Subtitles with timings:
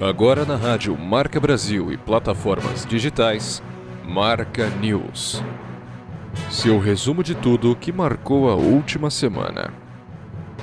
[0.00, 3.62] Agora na rádio Marca Brasil e plataformas digitais,
[4.02, 5.42] Marca News.
[6.50, 9.70] Seu resumo de tudo que marcou a última semana.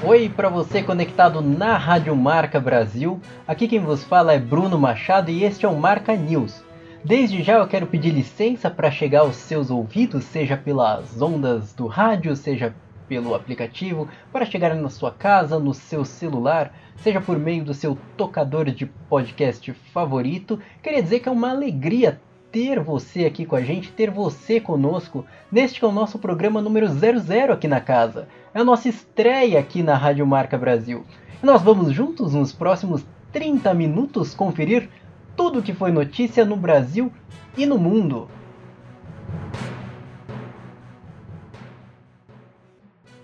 [0.03, 3.19] Oi para você conectado na Rádio Marca Brasil.
[3.47, 6.66] Aqui quem vos fala é Bruno Machado e este é o Marca News.
[7.07, 11.87] Desde já eu quero pedir licença para chegar aos seus ouvidos, seja pelas ondas do
[11.87, 12.75] rádio, seja
[13.07, 17.97] pelo aplicativo, para chegar na sua casa, no seu celular, seja por meio do seu
[18.17, 20.59] tocador de podcast favorito.
[20.83, 22.19] Queria dizer que é uma alegria
[22.51, 26.61] ter você aqui com a gente, ter você conosco neste que é o nosso programa
[26.61, 28.27] número 00 aqui na casa.
[28.53, 31.05] É a nossa estreia aqui na Rádio Marca Brasil.
[31.41, 34.89] Nós vamos juntos nos próximos 30 minutos conferir
[35.37, 37.13] tudo o que foi notícia no Brasil
[37.55, 38.27] e no mundo.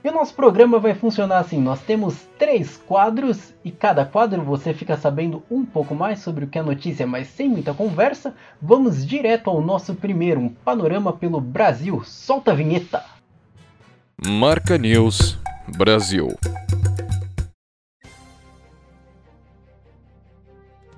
[0.04, 4.74] E o nosso programa vai funcionar assim: nós temos três quadros e cada quadro você
[4.74, 8.36] fica sabendo um pouco mais sobre o que é notícia, mas sem muita conversa.
[8.62, 12.04] Vamos direto ao nosso primeiro, um panorama pelo Brasil.
[12.04, 13.04] Solta a vinheta.
[14.26, 15.40] Marca News
[15.78, 16.28] Brasil.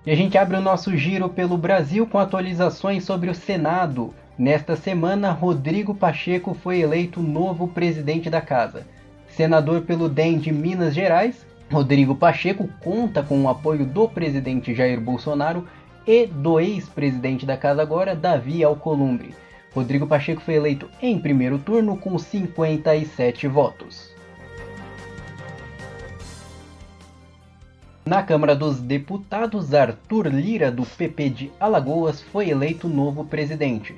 [0.05, 4.13] E a gente abre o nosso giro pelo Brasil com atualizações sobre o Senado.
[4.37, 8.85] Nesta semana, Rodrigo Pacheco foi eleito novo presidente da casa.
[9.27, 15.01] Senador pelo DEM de Minas Gerais, Rodrigo Pacheco conta com o apoio do presidente Jair
[15.01, 15.67] Bolsonaro
[16.05, 19.33] e do ex-presidente da casa agora, Davi Alcolumbre.
[19.73, 24.14] Rodrigo Pacheco foi eleito em primeiro turno com 57 votos.
[28.05, 33.95] Na Câmara dos Deputados, Arthur Lira, do PP de Alagoas, foi eleito novo presidente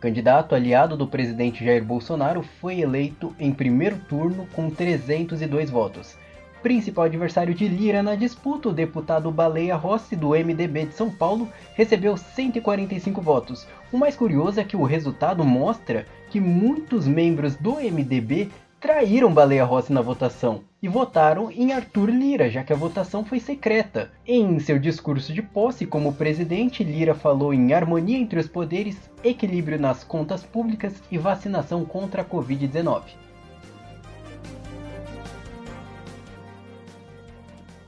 [0.00, 6.16] candidato aliado do presidente Jair Bolsonaro, foi eleito em primeiro turno com 302 votos.
[6.62, 11.48] Principal adversário de Lira na disputa, o deputado Baleia Rossi, do MDB de São Paulo,
[11.74, 13.66] recebeu 145 votos.
[13.92, 19.62] O mais curioso é que o resultado mostra que muitos membros do MDB traíram Baleia
[19.62, 24.10] Rossi na votação e votaram em Arthur Lira, já que a votação foi secreta.
[24.26, 29.78] Em seu discurso de posse como presidente, Lira falou em harmonia entre os poderes, equilíbrio
[29.78, 33.02] nas contas públicas e vacinação contra a Covid-19.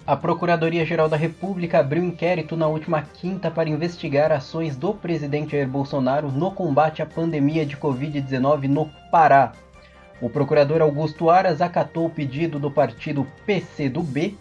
[0.07, 5.69] A Procuradoria-Geral da República abriu inquérito na última quinta para investigar ações do presidente Jair
[5.69, 9.53] Bolsonaro no combate à pandemia de Covid-19 no Pará.
[10.23, 14.39] O procurador Augusto Aras acatou o pedido do partido PCdoB,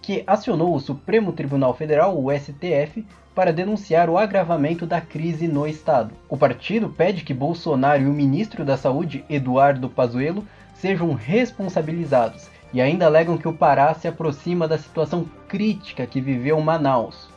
[0.00, 5.66] que acionou o Supremo Tribunal Federal, o STF, para denunciar o agravamento da crise no
[5.66, 6.14] estado.
[6.30, 12.80] O partido pede que Bolsonaro e o ministro da Saúde, Eduardo Pazuello, sejam responsabilizados e
[12.80, 17.28] ainda alegam que o Pará se aproxima da situação crítica que viveu Manaus.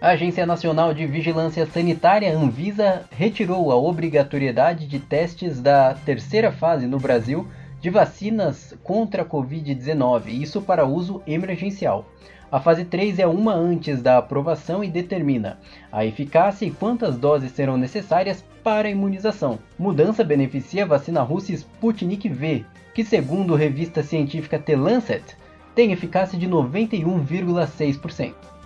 [0.00, 6.86] A Agência Nacional de Vigilância Sanitária, Anvisa, retirou a obrigatoriedade de testes da terceira fase
[6.86, 7.48] no Brasil
[7.80, 12.06] de vacinas contra a Covid-19, isso para uso emergencial.
[12.50, 15.58] A fase 3 é uma antes da aprovação e determina
[15.90, 19.58] a eficácia e quantas doses serão necessárias para a imunização.
[19.76, 25.36] Mudança beneficia a vacina russa Sputnik V, que segundo a revista científica The Lancet,
[25.74, 28.57] tem eficácia de 91,6%.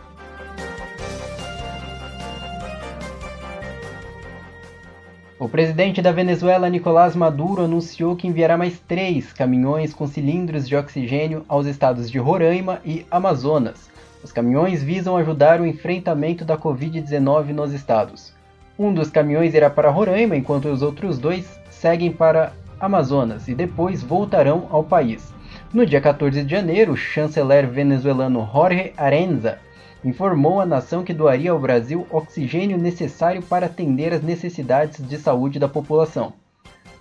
[5.43, 10.77] O presidente da Venezuela, Nicolás Maduro, anunciou que enviará mais três caminhões com cilindros de
[10.77, 13.91] oxigênio aos estados de Roraima e Amazonas.
[14.23, 18.33] Os caminhões visam ajudar o enfrentamento da Covid-19 nos estados.
[18.79, 24.01] Um dos caminhões irá para Roraima, enquanto os outros dois seguem para Amazonas e depois
[24.01, 25.35] voltarão ao país.
[25.75, 29.59] No dia 14 de janeiro, o chanceler venezuelano Jorge Arenza
[30.05, 35.59] informou à nação que doaria ao Brasil oxigênio necessário para atender às necessidades de saúde
[35.59, 36.33] da população.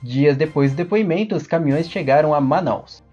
[0.01, 3.03] Dias depois do depoimento, os caminhões chegaram a Manaus.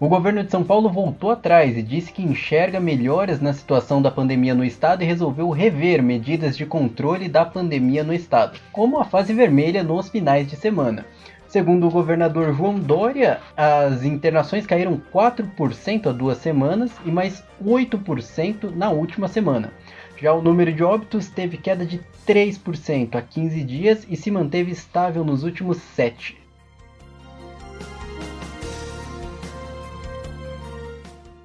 [0.00, 4.10] O governo de São Paulo voltou atrás e disse que enxerga melhoras na situação da
[4.10, 9.04] pandemia no estado e resolveu rever medidas de controle da pandemia no estado, como a
[9.04, 11.04] fase vermelha nos finais de semana.
[11.50, 18.72] Segundo o governador João Dória, as internações caíram 4% há duas semanas e mais 8%
[18.72, 19.72] na última semana.
[20.16, 24.70] Já o número de óbitos teve queda de 3% há 15 dias e se manteve
[24.70, 26.39] estável nos últimos 7.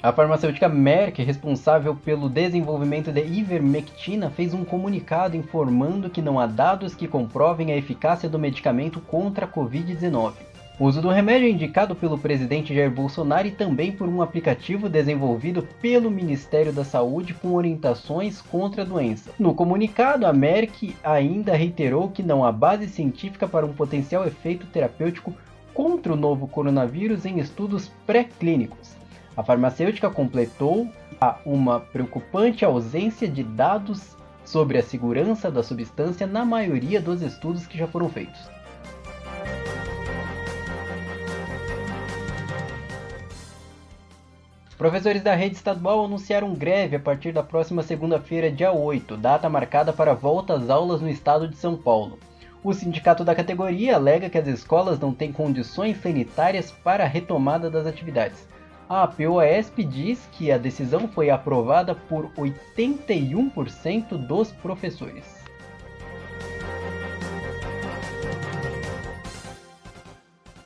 [0.05, 6.45] A farmacêutica Merck, responsável pelo desenvolvimento da ivermectina, fez um comunicado informando que não há
[6.45, 10.33] dados que comprovem a eficácia do medicamento contra a Covid-19.
[10.79, 14.87] O uso do remédio é indicado pelo presidente Jair Bolsonaro e também por um aplicativo
[14.87, 19.31] desenvolvido pelo Ministério da Saúde com orientações contra a doença.
[19.39, 24.67] No comunicado, a Merck ainda reiterou que não há base científica para um potencial efeito
[24.67, 25.33] terapêutico
[25.73, 29.03] contra o novo coronavírus em estudos pré-clínicos.
[29.37, 30.87] A farmacêutica completou
[31.19, 34.15] a uma preocupante ausência de dados
[34.45, 38.49] sobre a segurança da substância na maioria dos estudos que já foram feitos.
[44.77, 49.91] Professores da rede estadual anunciaram greve a partir da próxima segunda-feira, dia 8, data marcada
[49.93, 52.19] para volta às aulas no estado de São Paulo.
[52.61, 57.69] O sindicato da categoria alega que as escolas não têm condições sanitárias para a retomada
[57.69, 58.45] das atividades.
[58.87, 65.43] A POSP diz que a decisão foi aprovada por 81% dos professores.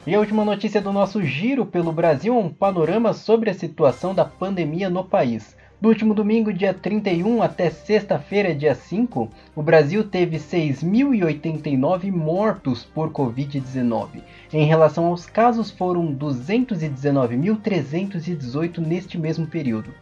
[0.06, 4.14] E a última notícia do nosso giro pelo Brasil é um panorama sobre a situação
[4.14, 5.56] da pandemia no país.
[5.82, 13.10] Do último domingo, dia 31, até sexta-feira, dia 5, o Brasil teve 6.089 mortos por
[13.12, 14.22] Covid-19.
[14.52, 19.94] Em relação aos casos, foram 219.318 neste mesmo período.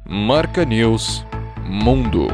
[0.06, 1.24] Marca News
[1.64, 2.28] Mundo.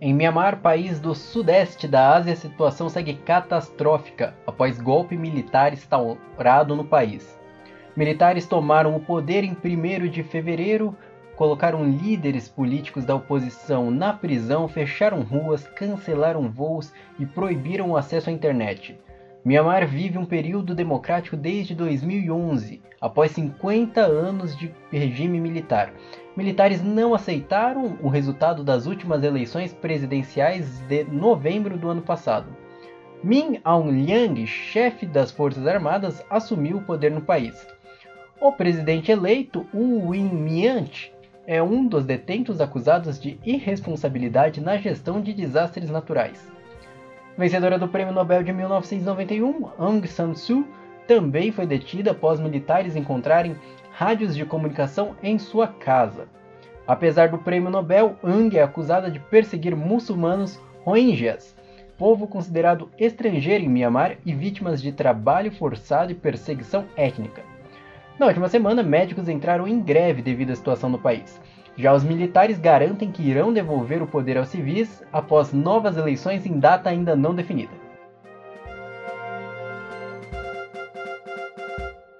[0.00, 6.74] Em Myanmar, país do sudeste da Ásia, a situação segue catastrófica após golpe militar instaurado
[6.74, 7.38] no país.
[7.94, 10.96] Militares tomaram o poder em 1 de fevereiro,
[11.36, 18.30] colocaram líderes políticos da oposição na prisão, fecharam ruas, cancelaram voos e proibiram o acesso
[18.30, 18.98] à internet.
[19.44, 25.92] Myanmar vive um período democrático desde 2011, após 50 anos de regime militar.
[26.34, 32.46] Militares não aceitaram o resultado das últimas eleições presidenciais de novembro do ano passado.
[33.22, 37.66] Min Aung Hlaing, chefe das Forças Armadas, assumiu o poder no país.
[38.40, 41.13] O presidente eleito, U Win Myint,
[41.46, 46.50] é um dos detentos acusados de irresponsabilidade na gestão de desastres naturais.
[47.36, 50.66] Vencedora do Prêmio Nobel de 1991, Aung San Suu
[51.06, 53.56] também foi detida após militares encontrarem
[53.90, 56.26] rádios de comunicação em sua casa.
[56.86, 61.56] Apesar do Prêmio Nobel, Aung é acusada de perseguir muçulmanos Rohingyas,
[61.98, 67.53] povo considerado estrangeiro em Myanmar e vítimas de trabalho forçado e perseguição étnica.
[68.18, 71.40] Na última semana, médicos entraram em greve devido à situação no país.
[71.76, 76.58] Já os militares garantem que irão devolver o poder aos civis após novas eleições em
[76.58, 77.72] data ainda não definida.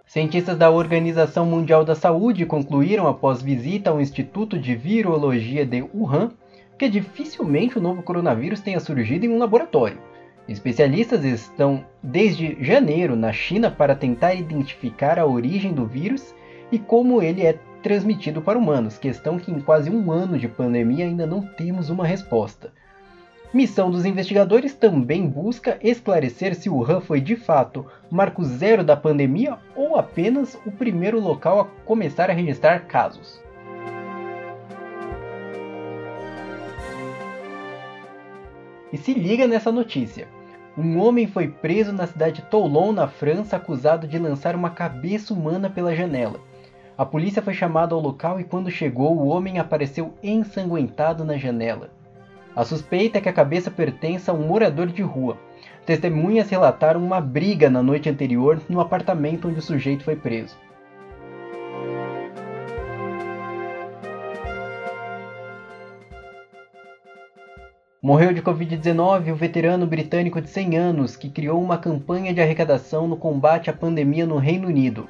[0.05, 6.31] Cientistas da Organização Mundial da Saúde concluíram após visita ao Instituto de Virologia de Wuhan
[6.79, 9.99] que dificilmente o novo coronavírus tenha surgido em um laboratório.
[10.47, 16.35] Especialistas estão desde janeiro na China para tentar identificar a origem do vírus
[16.71, 21.07] e como ele é transmitido para humanos, questão que em quase um ano de pandemia
[21.07, 22.73] ainda não temos uma resposta.
[23.55, 29.59] Missão dos investigadores também busca esclarecer se Wuhan foi de fato marco zero da pandemia
[29.77, 33.44] ou apenas o primeiro local a começar a registrar casos.
[38.95, 40.29] E se liga nessa notícia.
[40.79, 45.35] Um homem foi preso na cidade de Toulon, na França, acusado de lançar uma cabeça
[45.35, 46.39] humana pela janela.
[46.97, 51.91] A polícia foi chamada ao local e quando chegou, o homem apareceu ensanguentado na janela.
[52.55, 55.39] A suspeita é que a cabeça pertence a um morador de rua.
[55.85, 60.57] Testemunhas relataram uma briga na noite anterior no apartamento onde o sujeito foi preso.
[68.05, 73.09] Morreu de Covid-19 o veterano britânico de 100 anos que criou uma campanha de arrecadação
[73.09, 75.09] no combate à pandemia no Reino Unido.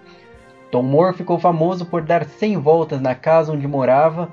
[0.71, 4.29] Tom Moore ficou famoso por dar 100 voltas na casa onde morava,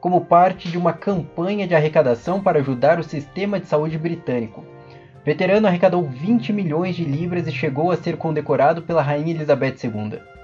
[0.00, 4.62] como parte de uma campanha de arrecadação para ajudar o sistema de saúde britânico.
[4.62, 9.76] O veterano arrecadou 20 milhões de libras e chegou a ser condecorado pela Rainha Elizabeth
[9.84, 10.35] II.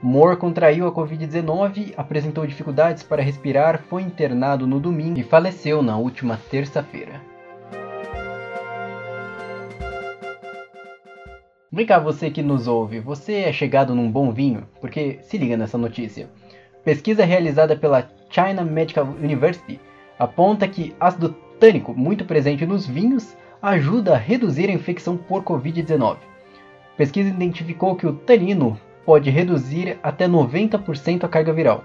[0.00, 5.98] Moore contraiu a Covid-19, apresentou dificuldades para respirar, foi internado no domingo e faleceu na
[5.98, 7.20] última terça-feira.
[11.70, 14.68] Vem cá, você que nos ouve, você é chegado num bom vinho?
[14.80, 16.30] Porque se liga nessa notícia.
[16.84, 19.80] Pesquisa realizada pela China Medical University
[20.16, 26.18] aponta que ácido tânico, muito presente nos vinhos, ajuda a reduzir a infecção por Covid-19.
[26.96, 28.78] Pesquisa identificou que o tanino
[29.08, 31.82] pode reduzir até 90% a carga viral.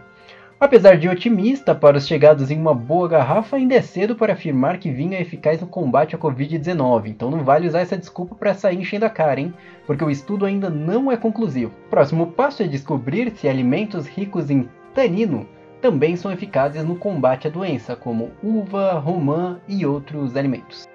[0.59, 4.77] Apesar de otimista para os chegados em uma boa garrafa, ainda é cedo para afirmar
[4.77, 8.53] que vinho é eficaz no combate à Covid-19, então não vale usar essa desculpa para
[8.53, 9.53] sair enchendo a cara, hein?
[9.87, 11.71] Porque o estudo ainda não é conclusivo.
[11.89, 15.47] Próximo passo é descobrir se alimentos ricos em tanino
[15.81, 20.92] também são eficazes no combate à doença, como uva, romã e outros alimentos.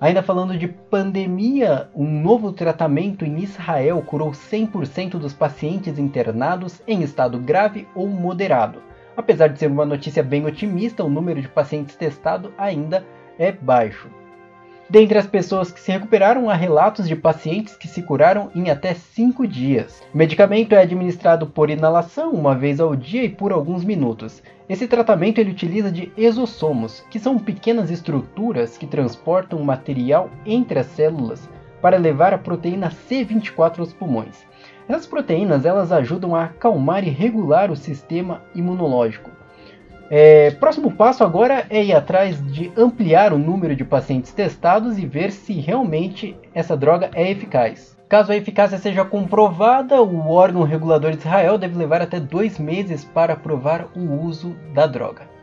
[0.00, 7.02] Ainda falando de pandemia, um novo tratamento em Israel curou 100% dos pacientes internados em
[7.02, 8.80] estado grave ou moderado.
[9.16, 13.04] Apesar de ser uma notícia bem otimista, o número de pacientes testados ainda
[13.36, 14.08] é baixo.
[14.90, 18.94] Dentre as pessoas que se recuperaram, há relatos de pacientes que se curaram em até
[18.94, 20.02] 5 dias.
[20.14, 24.42] O medicamento é administrado por inalação uma vez ao dia e por alguns minutos.
[24.66, 30.86] Esse tratamento ele utiliza de exossomos, que são pequenas estruturas que transportam material entre as
[30.86, 31.46] células
[31.82, 34.46] para levar a proteína C24 aos pulmões.
[34.88, 39.37] Essas proteínas elas ajudam a acalmar e regular o sistema imunológico.
[40.10, 45.04] É, próximo passo agora é ir atrás de ampliar o número de pacientes testados e
[45.04, 47.96] ver se realmente essa droga é eficaz.
[48.08, 53.04] Caso a eficácia seja comprovada, o órgão regulador de Israel deve levar até dois meses
[53.04, 55.37] para aprovar o uso da droga.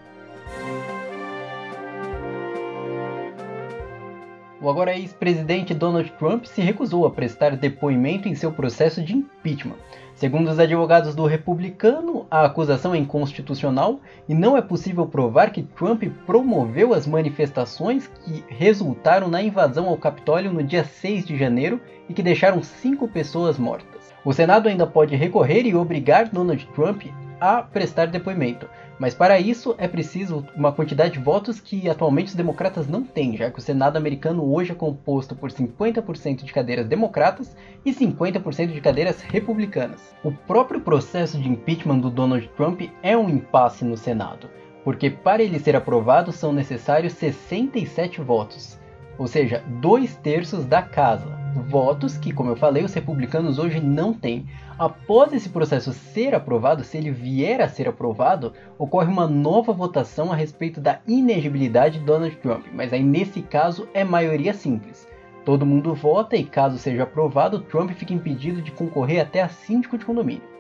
[4.66, 9.76] O agora ex-presidente Donald Trump se recusou a prestar depoimento em seu processo de impeachment.
[10.16, 15.62] Segundo os advogados do republicano, a acusação é inconstitucional e não é possível provar que
[15.62, 21.80] Trump promoveu as manifestações que resultaram na invasão ao Capitólio no dia 6 de janeiro
[22.10, 24.12] e que deixaram cinco pessoas mortas.
[24.26, 27.04] O Senado ainda pode recorrer e obrigar Donald Trump
[27.40, 28.68] a prestar depoimento,
[29.00, 33.36] mas para isso é preciso uma quantidade de votos que atualmente os democratas não têm,
[33.36, 38.72] já que o Senado americano hoje é composto por 50% de cadeiras democratas e 50%
[38.72, 40.16] de cadeiras republicanas.
[40.24, 44.50] O próprio processo de impeachment do Donald Trump é um impasse no Senado,
[44.84, 48.80] porque para ele ser aprovado são necessários 67 votos,
[49.18, 54.14] ou seja, dois terços da casa votos que, como eu falei, os republicanos hoje não
[54.14, 54.46] têm.
[54.78, 60.32] Após esse processo ser aprovado, se ele vier a ser aprovado, ocorre uma nova votação
[60.32, 65.08] a respeito da inegibilidade de Donald Trump, mas aí nesse caso é maioria simples.
[65.46, 69.98] Todo mundo vota e, caso seja aprovado, Trump fica impedido de concorrer até a síndico
[69.98, 70.56] de condomínio.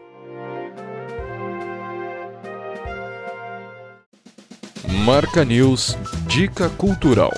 [5.06, 5.98] Marca News
[6.28, 7.32] Dica Cultural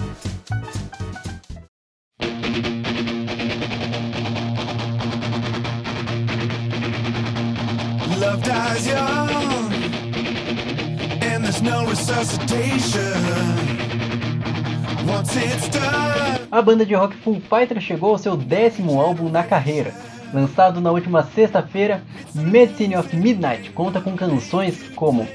[16.52, 19.94] A banda de rock Full Fighter chegou ao seu décimo álbum na carreira.
[20.34, 22.04] Lançado na última sexta-feira,
[22.36, 25.26] Medicine of Midnight conta com canções como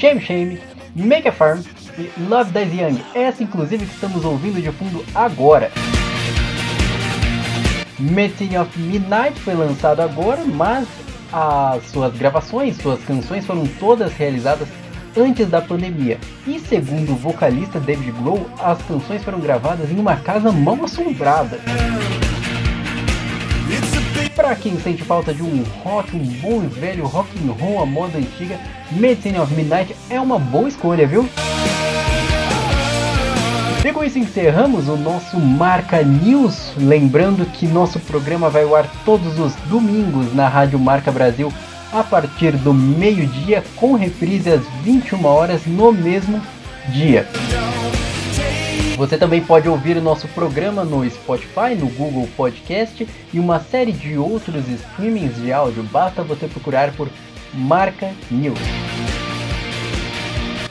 [0.00, 0.60] Shame Shame,
[0.96, 1.60] Make a Farm
[1.96, 5.70] e Love Dies Young, essa inclusive que estamos ouvindo de fundo agora.
[8.00, 10.88] Medicine of Midnight foi lançado agora, mas
[11.32, 14.68] as suas gravações, suas canções foram todas realizadas
[15.16, 16.18] antes da pandemia.
[16.46, 21.58] E segundo o vocalista David Grohl, as canções foram gravadas em uma casa mal assombrada.
[24.34, 27.86] Para quem sente falta de um rock, um bom e velho rock and roll à
[27.86, 28.58] moda antiga,
[28.90, 31.28] Medicine of Midnight é uma boa escolha, viu?
[33.84, 36.72] E com isso encerramos o nosso Marca News.
[36.76, 41.52] Lembrando que nosso programa vai ao ar todos os domingos na Rádio Marca Brasil
[41.92, 46.40] a partir do meio-dia, com reprise às 21 horas no mesmo
[46.88, 47.28] dia.
[48.96, 53.92] Você também pode ouvir o nosso programa no Spotify, no Google Podcast e uma série
[53.92, 55.82] de outros streamings de áudio.
[55.84, 57.08] Basta você procurar por
[57.54, 58.58] Marca News.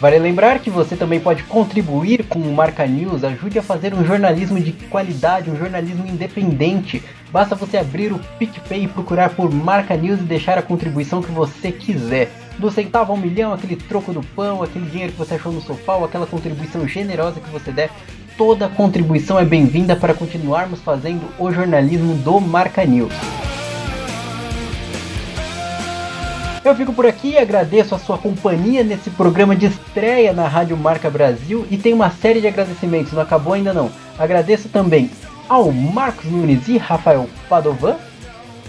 [0.02, 4.04] Vale lembrar que você também pode contribuir com o Marca News, ajude a fazer um
[4.04, 7.04] jornalismo de qualidade, um jornalismo independente.
[7.32, 11.32] Basta você abrir o PicPay e procurar por Marca News e deixar a contribuição que
[11.32, 12.32] você quiser.
[12.58, 15.94] Do centavo ao milhão, aquele troco do pão, aquele dinheiro que você achou no sofá,
[15.98, 17.92] ou aquela contribuição generosa que você der,
[18.36, 23.41] toda contribuição é bem-vinda para continuarmos fazendo o jornalismo do Marca News.
[26.64, 31.10] Eu fico por aqui, agradeço a sua companhia nesse programa de estreia na Rádio Marca
[31.10, 33.92] Brasil e tem uma série de agradecimentos, não acabou ainda não.
[34.18, 35.10] Agradeço também
[35.50, 37.96] ao Marcos Nunes e Rafael Padovan,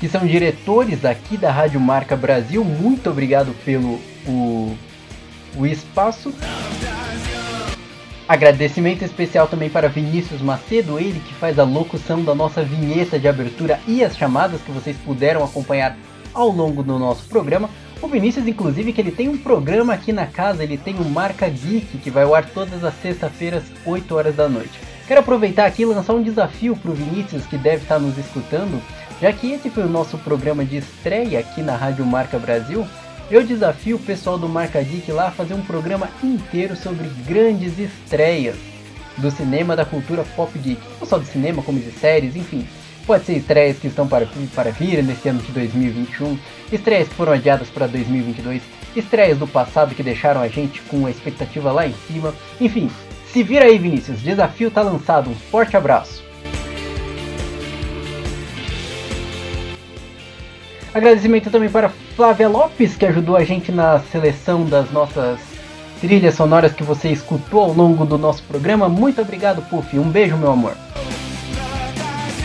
[0.00, 2.64] que são diretores aqui da Rádio Marca Brasil.
[2.64, 4.74] Muito obrigado pelo o,
[5.54, 6.32] o espaço.
[8.26, 13.28] Agradecimento especial também para Vinícius Macedo, ele que faz a locução da nossa vinheta de
[13.28, 15.94] abertura e as chamadas que vocês puderam acompanhar
[16.32, 17.68] ao longo do nosso programa.
[18.02, 21.48] O Vinícius, inclusive, que ele tem um programa aqui na casa, ele tem o Marca
[21.48, 24.72] Geek, que vai ao ar todas as sextas-feiras, 8 horas da noite.
[25.06, 28.82] Quero aproveitar aqui e lançar um desafio para o Vinícius, que deve estar nos escutando,
[29.20, 32.84] já que esse foi o nosso programa de estreia aqui na Rádio Marca Brasil.
[33.30, 37.78] Eu desafio o pessoal do Marca Geek lá a fazer um programa inteiro sobre grandes
[37.78, 38.56] estreias
[39.16, 40.80] do cinema, da cultura pop geek.
[40.98, 42.66] Não só do cinema, como de séries, enfim.
[43.06, 46.38] Pode ser estreias que estão para, para vir nesse ano de 2021,
[46.70, 48.62] estreias que foram adiadas para 2022,
[48.94, 52.32] estreias do passado que deixaram a gente com a expectativa lá em cima.
[52.60, 52.88] Enfim,
[53.26, 55.30] se vira aí, Vinícius, desafio tá lançado.
[55.30, 56.22] Um forte abraço.
[60.94, 65.40] Agradecimento também para Flávia Lopes, que ajudou a gente na seleção das nossas
[66.02, 68.88] trilhas sonoras que você escutou ao longo do nosso programa.
[68.88, 69.98] Muito obrigado, Puff.
[69.98, 70.76] Um beijo, meu amor.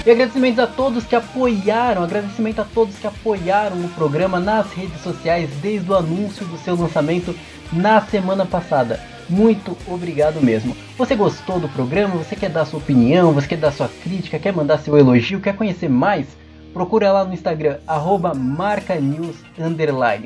[0.08, 5.02] E agradecimentos a todos que apoiaram, agradecimento a todos que apoiaram o programa nas redes
[5.02, 7.36] sociais desde o anúncio do seu lançamento
[7.74, 9.02] na semana passada.
[9.28, 10.78] Muito obrigado mesmo.
[10.98, 12.16] Você gostou do programa?
[12.16, 13.34] Você quer dar sua opinião?
[13.34, 14.40] Você quer dar sua crítica?
[14.40, 15.42] Quer mandar seu elogio?
[15.42, 16.26] Quer conhecer mais?
[16.74, 19.36] Procura lá no Instagram, arroba marcanews,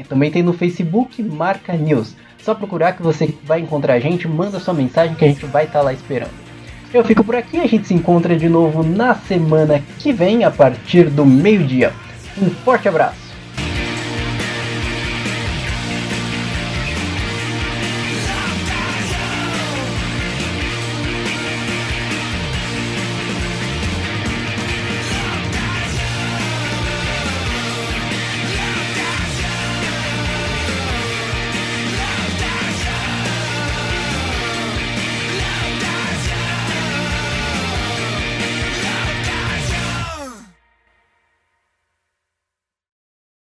[0.08, 2.16] Também tem no Facebook, Marca News.
[2.38, 5.64] Só procurar que você vai encontrar a gente, manda sua mensagem que a gente vai
[5.64, 6.50] estar tá lá esperando.
[6.94, 10.52] Eu fico por aqui, a gente se encontra de novo na semana que vem, a
[10.52, 11.94] partir do meio-dia.
[12.38, 13.21] Um forte abraço!